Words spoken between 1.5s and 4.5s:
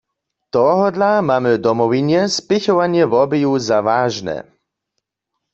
w Domowinje spěchowanje wobeju za wažne.